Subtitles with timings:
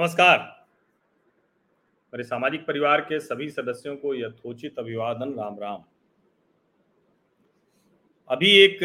[0.00, 0.38] नमस्कार।
[2.12, 5.82] मेरे सामाजिक परिवार के सभी सदस्यों को यथोचित अभिवादन, राम राम।
[8.30, 8.78] अभी एक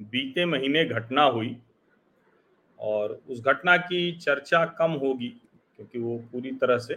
[0.00, 1.56] बीते महीने घटना हुई
[2.78, 6.94] और उस घटना की चर्चा कम होगी क्योंकि वो पूरी तरह से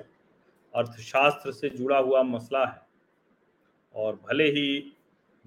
[0.73, 2.81] अर्थशास्त्र से जुड़ा हुआ मसला है
[3.95, 4.93] और भले ही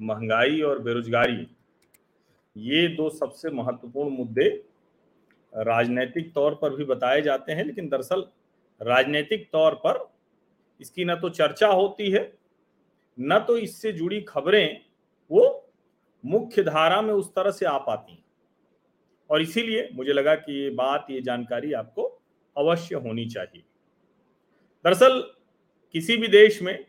[0.00, 1.46] महँगाई और बेरोजगारी
[2.56, 4.73] ये दो सबसे महत्वपूर्ण मुद्दे
[5.54, 8.24] राजनीतिक तौर पर भी बताए जाते हैं, लेकिन दरअसल
[8.80, 10.06] राजनीतिक तौर पर
[10.80, 12.32] इसकी न तो चर्चा होती है,
[13.18, 14.80] न तो इससे जुड़ी खबरें
[15.30, 15.42] वो
[16.24, 18.22] मुख्य धारा में उस तरह से आ पाती हैं।
[19.30, 22.02] और इसीलिए मुझे लगा कि ये बात, ये जानकारी आपको
[22.56, 23.62] अवश्य होनी चाहिए।
[24.84, 25.20] दरअसल
[25.94, 26.86] किसी भी देश में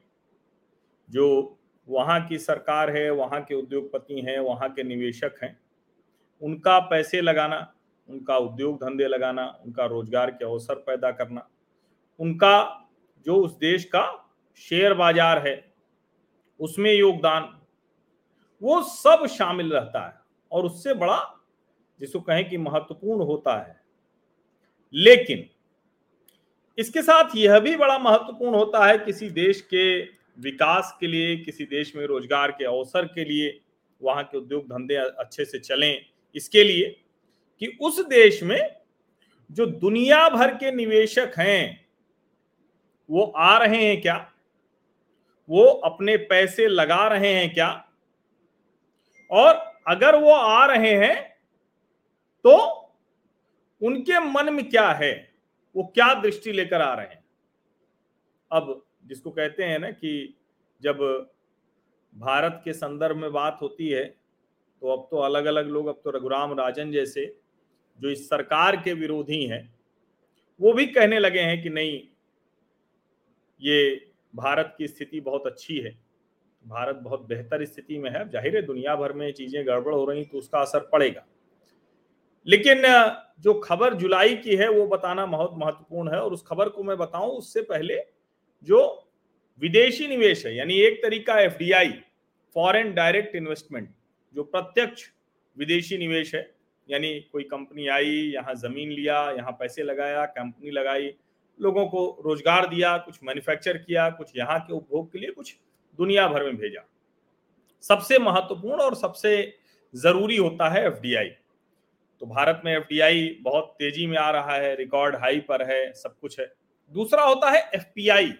[1.09, 5.57] जो वहाँ की सरकार है, वहाँ के उद्योगपति हैं, वहाँ के निवेशक हैं,
[6.41, 7.74] उनका पैसे लगाना
[8.09, 11.48] उनका उद्योग धंधे लगाना, उनका रोज़गार के अवसर पैदा करना,
[12.20, 12.87] उनका
[13.25, 14.03] जो उस देश का
[14.62, 15.55] शेयर बाज़ार है,
[16.59, 17.49] उसमें योगदान,
[18.62, 20.13] वो सब शामिल रहता है
[20.51, 21.20] और उससे बड़ा
[21.99, 23.75] जिसको कहें कि महत्वपूर्ण होता है।
[24.93, 25.45] लेकिन
[26.77, 30.01] इसके साथ यह भी बड़ा महत्वपूर्ण होता है किसी देश के
[30.41, 33.59] विकास के लिए, किसी देश में रोज़गार के अवसर के लिए,
[34.01, 36.95] वहाँ के उद्योग धंधे अच्छे से चलें, इसके लिए
[37.61, 38.75] कि उस देश में
[39.51, 41.85] जो दुनिया भर के निवेशक हैं,
[43.09, 44.31] वो आ रहे हैं क्या?
[45.49, 47.70] वो अपने पैसे लगा रहे हैं क्या?
[49.31, 49.53] और
[49.87, 51.15] अगर वो आ रहे हैं
[52.45, 52.55] तो
[53.81, 55.13] उनके मन में क्या है?
[55.75, 57.23] वो क्या दृष्टि लेकर आ रहे हैं?
[58.51, 60.35] अब जिसको कहते हैं ना कि
[60.81, 60.97] जब
[62.15, 64.03] भारत के संदर्भ में बात होती है
[64.81, 67.25] तो अब तो अलग अलग लोग, अब तो रघुराम राजन जैसे
[68.00, 69.74] जो इस सरकार के विरोधी हैं,
[70.59, 72.02] वो भी कहने लगे हैं कि नहीं,
[73.62, 75.97] ये भारत की स्थिति बहुत अच्छी है।
[76.66, 80.24] भारत बहुत बेहतर स्थिति में है। ज़ाहिर है दुनिया भर में चीज़ें गड़बड़ हो रही
[80.25, 81.25] तो उसका असर पड़ेगा।
[82.47, 82.84] लेकिन,
[83.42, 86.98] जो खबर जुलाई की है, वो बताना बहुत महत्वपूर्ण है। और उस खबर को मैं
[86.98, 88.00] बताऊँ, उससे पहले
[88.68, 89.12] जो
[89.62, 91.72] विदेशी निवेश है, यानी एक तरीका F D
[92.56, 93.90] foreign direct investment,
[94.36, 95.09] जो प्रत्यक्ष
[95.58, 96.55] विदेशी निवेश है
[96.90, 101.13] यानी कोई कंपनी आई, यहाँ ज़मीन लिया, यहाँ पैसे लगाया, कंपनी लगाई,
[101.59, 105.56] लोगों को रोज़गार दिया, कुछ मैन्युफैक्चर किया, कुछ यहाँ के उपभोग के लिए कुछ
[106.00, 106.85] दुनिया भर में भेजा।
[107.84, 109.57] सबसे महत्वपूर्ण और सबसे
[109.94, 111.29] ज़रूरी होता है एफडीआई
[112.22, 116.16] तो भारत में एफडीआई बहुत तेज़ी में आ रहा है रिकॉर्ड हाई पर है, सब
[116.19, 116.45] कुछ है।
[116.94, 118.34] दूसरा होता है एफपीआई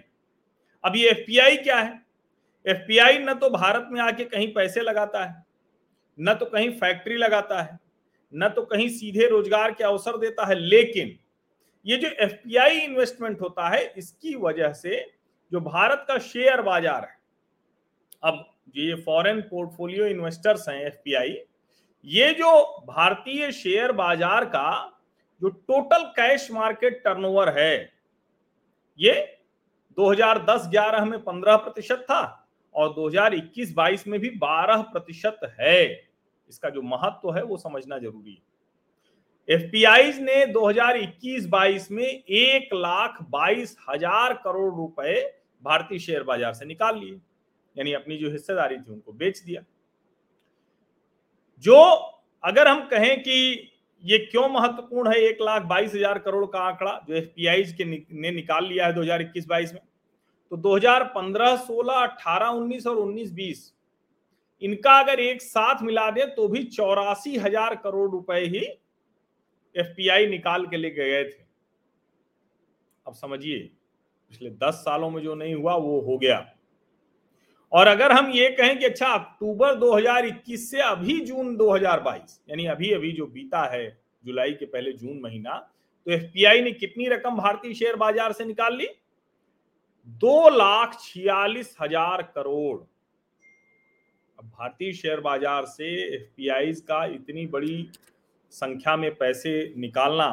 [0.84, 2.02] अब ये एफपीआई क्या है?
[2.66, 2.92] एफ़
[3.22, 5.44] न तो भारत में आके कहीं पैसे लगाता है,
[6.18, 7.80] न तो कहीं फैक्ट्री लगाता है
[8.36, 11.18] न तो कहीं सीधे रोज़गार के अवसर देता है, लेकिन
[11.86, 15.06] ये जो एफपीआई इन्वेस्टमेंट होता है, इसकी वजह से
[15.52, 17.18] जो भारत का शेयर बाज़ार है,
[18.24, 21.38] अब ये फॉरेन पोर्टफोलियो इन्वेस्टर्स हैं एफपीआई,
[22.06, 22.52] ये जो
[22.88, 24.92] भारतीय शेयर बाज़ार का
[25.42, 27.92] जो टोटल कैश मार्केट टर्नओवर है,
[29.00, 29.14] ये
[29.98, 32.22] 2010-11 में 15 प्रतिशत था
[32.76, 35.86] और 2021-22 में भी 12 प्रतिशत है।
[36.50, 38.44] इसका जो महत्व तो है वो समझना ज़रूरी है।
[39.48, 45.22] एफ़ ने 2021-22 में एक लाख बाईस हज़ार करोड़ रुपए
[45.64, 47.20] भारतीय शेयर बाज़ार से निकाल लिए
[47.76, 49.62] यानी अपनी जो हिस्सेदारी थी उनको बेच दिया।
[51.64, 51.78] जो
[52.44, 53.72] अगर हम कहें कि
[54.04, 58.32] ये क्यों महत्वपूर्ण है एक लाख बाईस हज़ार करोड़ का आंकड़ा जो एफ़ के ने
[58.32, 59.82] निकाल लिया है 2021-22 में
[60.52, 63.72] तो 2015, 16, 18, 19 और 19, 20
[64.62, 68.66] इनका अगर एक साथ मिला दे तो भी चौरासी हज़ार करोड़ रुपए ही
[69.76, 71.44] एफपीआई निकाल के लेके गए थे।
[73.06, 73.60] अब समझिए,
[74.32, 76.46] पिछले दस सालों में जो नहीं हुआ, वो हो गया।
[77.72, 82.92] और अगर हम ये कहें कि अच्छा अक्टूबर 2021 से अभी जून 2022 यानी अभी
[82.94, 83.88] अभी जो बीता है,
[84.24, 85.58] जुलाई के पहले जून महीना
[86.08, 88.88] तो एफपीआई ने कितनी रकम भारतीय शेयर बाज़ार से निकाल ली?
[90.08, 92.78] दो लाख छियालीस हज़ार करोड़।
[94.40, 97.90] अब भारतीय शेयर बाज़ार से एफपीआई का इतनी बड़ी
[98.54, 100.28] संख्या में पैसे निकालना,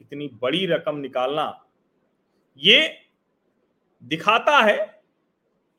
[0.00, 1.64] इतनी बड़ी रकम निकालना,
[2.58, 2.98] ये
[4.02, 4.76] दिखाता है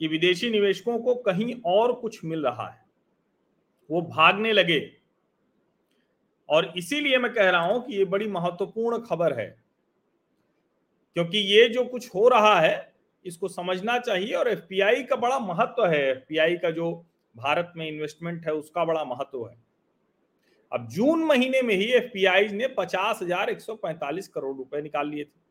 [0.01, 2.81] कि विदेशी निवेशकों को कहीं और कुछ मिल रहा है।
[3.89, 4.79] वो भागने लगे।
[6.49, 9.47] और इसीलिए मैं कह रहा हूँ कि ये बड़ी महत्वपूर्ण खबर है,
[11.15, 12.93] क्योंकि ये जो कुछ हो रहा है,
[13.25, 18.45] इसको समझना चाहिए और एफपीआई का बड़ा महत्व है। एफपीआई का जो भारत में इन्वेस्टमेंट
[18.45, 19.55] है, उसका बड़ा महत्व है।
[20.71, 25.09] अब जून महीने में ही एफपीआई ने पचास हज़ार एक सौ पैंतालीस करोड़ रुपए निकाल
[25.09, 25.41] लिए थे।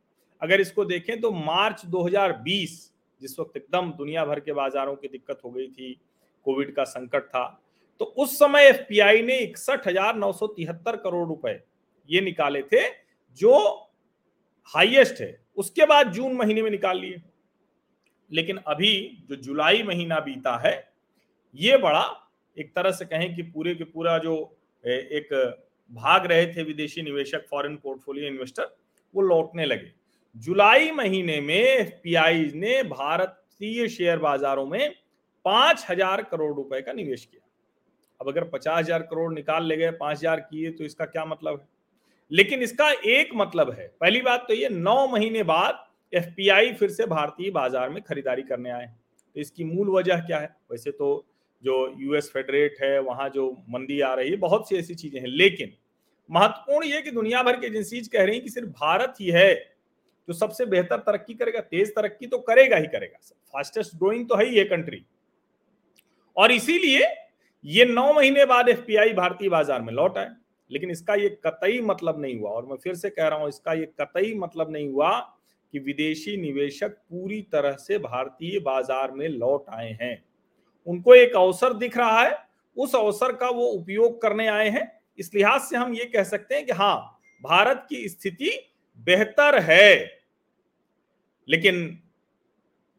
[0.42, 2.78] अगर इसको देखें तो मार्च 2020
[3.22, 5.92] जिस वक्त एकदम दुनिया भर के बाजारों की दिक्कत हो गई थी,
[6.46, 7.44] कोविड का संकट था
[8.00, 11.60] तो उस समय एफपीआई ने इकसठ हज़ार नौ सौ तिहत्तर करोड़ रुपए
[12.10, 12.88] ये निकाले थे,
[13.38, 13.88] जो
[14.70, 17.20] हाईएस्ट है। उसके बाद जून महीने में निकाल लिए।
[18.30, 20.72] लेकिन अभी जो जुलाई महीना बीता है
[21.54, 22.04] ये बड़ा
[22.56, 24.34] एक तरह से कहें कि पूरे के पूरा जो
[24.84, 25.28] एक
[25.90, 28.74] भाग रहे थे विदेशी निवेशक फॉरेन पोर्टफोलियो इन्वेस्टर
[29.14, 29.92] वो लौटने लगे।
[30.36, 34.94] जुलाई महीने में एफपीआई ने भारतीय शेयर बाजारों में
[35.44, 37.48] पाँच हज़ार करोड़ रुपए का निवेश किया।
[38.20, 41.58] अब अगर पचास हज़ार करोड़ निकाल ले गए, पाँच हज़ार किए तो इसका क्या मतलब
[41.60, 41.68] है?
[42.30, 47.06] लेकिन इसका एक मतलब है, पहली बात तो ये, नौ महीने बाद एफपीआई फिर से
[47.06, 50.54] भारतीय बाज़ार में खरीदारी करने आए तो इसकी मूल वजह क्या है?
[50.70, 51.08] वैसे तो
[51.62, 55.28] जो यूएस फेडरेट है, वहाँ जो मंदी आ रही है, बहुत सी ऐसी चीज़ें हैं।
[55.28, 55.72] लेकिन
[56.30, 59.54] महत्वपूर्ण ये कि दुनिया भर की एजेंसीज कह रही हैं कि सिर्फ़ भारत ही है
[60.28, 63.18] जो सबसे बेहतर तरक्की करेगा, तेज तरक्की तो करेगा ही करेगा।
[63.54, 65.04] फास्टेस्ट ग्रोइंग तो है ही ये कंट्री
[66.36, 67.06] और इसीलिए
[67.64, 70.30] ये नौ महीने बाद एफपीआई भारतीय बाज़ार में लौट आए।
[70.70, 73.72] लेकिन इसका ये कतई मतलब नहीं हुआ। और मैं फिर से कह रहा हूँ, इसका
[73.72, 75.10] ये कतई मतलब नहीं हुआ
[75.74, 80.22] कि विदेशी निवेशक पूरी तरह से भारतीय बाज़ार में लौट आए हैं।
[80.86, 82.36] उनको एक अवसर दिख रहा है,
[82.76, 86.54] उस अवसर का वो उपयोग करने आए हैं। इस लिहाज से हम ये कह सकते
[86.54, 86.96] हैं कि हाँ
[87.44, 88.50] भारत की स्थिति
[89.06, 90.20] बेहतर है।
[91.48, 91.98] लेकिन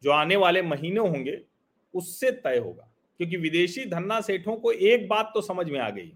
[0.02, 1.40] जो आने वाले महीने होंगे,
[1.94, 2.88] उससे तय होगा,
[3.20, 6.12] क्योंकि विदेशी धन्ना सेठों को एक बात तो समझ में आ गई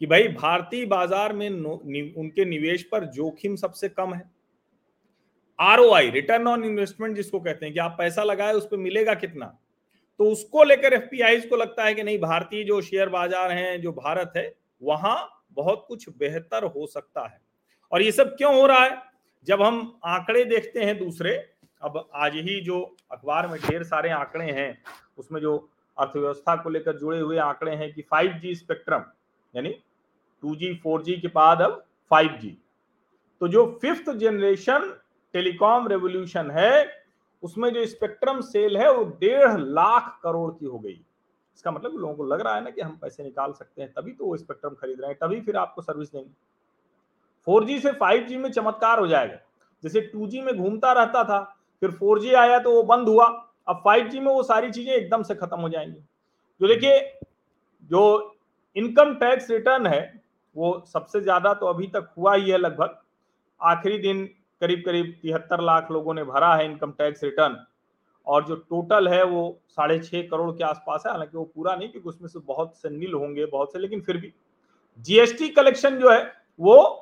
[0.00, 4.22] कि भाई, भारतीय बाज़ार में उनके निवेश पर जोखिम सबसे कम है।
[5.58, 9.58] आरओआई रिटर्न ऑन इन्वेस्टमेंट जिसको कहते हैं कि आप पैसा लगाए, उस पर मिलेगा कितना?
[10.22, 13.92] तो उसको लेकर एफ़ को लगता है कि नहीं, भारतीय जो शेयर बाज़ार हैं, जो
[13.92, 17.40] भारत है, वहाँ बहुत कुछ बेहतर हो सकता है।
[17.92, 19.02] और ये सब क्यों हो रहा है?
[19.46, 21.34] जब हम आंकड़े देखते हैं दूसरे,
[21.82, 24.82] अब आज ही जो अखबार में ढेर सारे आंकड़े हैं,
[25.18, 29.04] उसमें जो अर्थव्यवस्था को लेकर जुड़े हुए आंकड़े हैं कि 5G स्पेक्ट्रम,
[29.56, 29.74] यानी
[30.42, 32.54] 2G 4G के बाद अब 5G
[33.40, 34.92] तो जो फिफ्थ जनरेशन
[35.32, 37.01] टेलीकॉम रेवोल्यूशन है
[37.42, 41.00] उसमें जो स्पेक्ट्रम सेल है, वो डेढ़ लाख करोड़ की हो गई।
[41.54, 44.12] इसका मतलब लोगों को लग रहा है ना कि हम पैसे निकाल सकते हैं, तभी
[44.12, 46.30] तो वो स्पेक्ट्रम खरीद रहे हैं, तभी फिर आपको सर्विस देंगे।
[47.46, 49.38] फोर से फाइव में चमत्कार हो जाएगा।
[49.84, 53.26] जैसे टू में घूमता रहता था, फिर फोर आया तो वो बंद हुआ।
[53.68, 56.00] अब फाइव में वो सारी चीज़ें एकदम से खत्म हो जाएँगी।
[56.60, 57.18] जो देखिए,
[57.82, 58.34] जो
[58.76, 60.22] इनकम टैक्स रिटर्न है,
[60.56, 62.98] वो सबसे ज़्यादा तो अभी तक हुआ ही है लगभग।
[63.62, 64.30] आखिरी दिन
[64.62, 67.56] करीब करीब तिहत्तर लाख लोगों ने भरा है इनकम टैक्स रिटर्न।
[68.26, 71.88] और जो टोटल है वो साढ़े छह करोड़ के आसपास है। हालाँकि वो पूरा नहीं
[71.88, 74.32] क्योंकि उसमें से बहुत से नील होंगे, बहुत से, लेकिन फिर भी।
[75.06, 76.98] जीएसटी कलेक्शन जो है, वो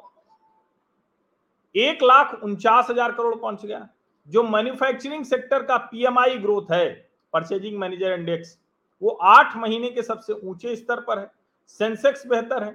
[1.75, 3.89] एक लाख उनचास हज़ार करोड़ पहुँच गया।
[4.29, 6.89] जो मैन्युफैक्चरिंग सेक्टर का पीएमआई ग्रोथ है
[7.35, 8.59] परचेजिंग मैनेजर इंडेक्स
[9.03, 11.31] वो आठ महीने के सबसे ऊँचे स्तर पर है।
[11.69, 12.73] सेंसेक्स बेहतर है।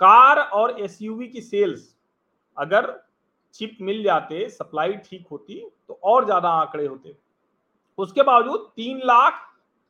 [0.00, 1.94] कार और एसयूवी की सेल्स
[2.56, 2.86] अगर
[3.54, 7.16] चिप मिल जाते, सप्लाई ठीक होती तो और ज़्यादा आंकड़े होते।
[7.98, 9.42] उसके बावजूद तीन लाख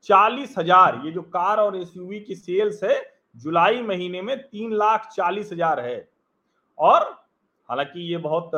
[0.06, 3.01] चालीस हज़ार, ये जो कार और एसयूवी की सेल्स है,
[3.36, 6.08] जुलाई महीने में तीन लाख चालीस हज़ार है।
[6.79, 7.03] और
[7.69, 8.51] हालाँकि ये बहुत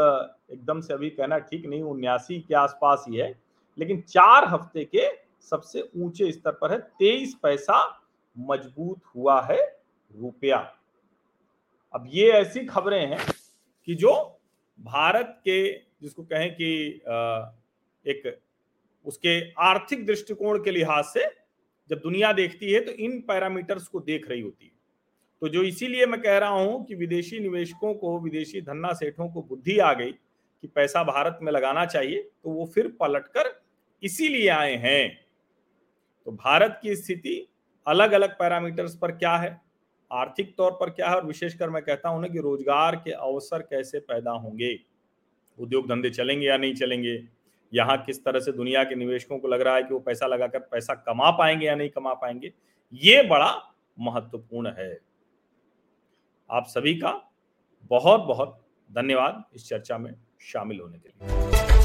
[0.53, 3.35] एकदम से अभी कहना ठीक नहीं, उन्यासी के आसपास ही है,
[3.79, 5.07] लेकिन चार हफ़्ते के
[5.43, 7.85] सबसे ऊँचे स्तर पर है, तेईस पैसा
[8.37, 9.59] मज़बूत हुआ है
[10.13, 10.57] रुपया।
[11.95, 13.27] अब ये ऐसी खबरें हैं
[13.89, 14.38] कि जो
[14.79, 16.71] भारत के, जिसको कहें कि
[18.05, 18.41] एक
[19.07, 21.25] उसके आर्थिक दृष्टिकोण के लिहाज से
[21.91, 24.73] जब दुनिया देखती है तो इन पैरामीटर्स को देख रही होती है।
[25.43, 29.43] तो जो इसीलिए मैं कह रहा हूँ कि विदेशी निवेशकों को, विदेशी धन्ना सेठों को
[29.43, 33.51] बुद्धि आ गई कि पैसा भारत में लगाना चाहिए तो वो फिर पलटकर
[34.03, 35.19] इसीलिए आए हैं।
[36.27, 37.47] तो भारत की स्थिति
[37.87, 39.61] अलग अलग पैरामीटर्स पर क्या है?
[40.11, 41.17] आर्थिक तौर पर क्या है?
[41.17, 44.79] और विशेषकर मैं कहता हूँ ना कि रोज़गार के अवसर कैसे पैदा होंगे?
[45.59, 47.19] उद्योग धंधे चलेंगे या नहीं चलेंगे?
[47.73, 50.59] यहाँ किस तरह से दुनिया के निवेशकों को लग रहा है कि वो पैसा लगाकर
[50.61, 52.53] पैसा कमा पाएँगे या नहीं कमा पाएँगे?
[52.93, 53.53] ये बड़ा
[53.99, 54.99] महत्वपूर्ण है।
[56.51, 57.11] आप सभी का
[57.91, 58.59] बहुत बहुत
[58.91, 61.78] धन्यवाद इस चर्चा में शामिल होने के लिए।